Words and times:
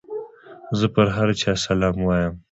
زه 0.77 0.85
پر 0.93 1.07
هر 1.15 1.29
چا 1.41 1.51
سلام 1.65 1.95
وايم. 2.05 2.33